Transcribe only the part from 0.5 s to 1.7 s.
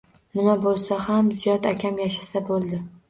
boʻlsa ham Ziyod